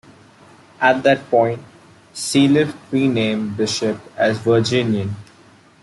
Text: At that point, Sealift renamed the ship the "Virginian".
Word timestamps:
At 0.79 1.03
that 1.03 1.29
point, 1.29 1.61
Sealift 2.11 2.73
renamed 2.89 3.57
the 3.57 3.67
ship 3.67 3.99
the 4.17 4.33
"Virginian". 4.33 5.15